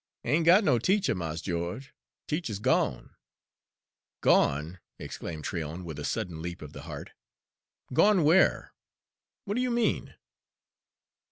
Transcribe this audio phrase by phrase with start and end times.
[0.25, 1.93] "Ain' got no teacher, Mars Geo'ge.
[2.27, 3.11] Teacher's gone!"
[4.21, 7.11] "Gone!" exclaimed Tryon, with a sudden leap of the heart.
[7.93, 8.73] "Gone where?
[9.45, 10.15] What do you mean?"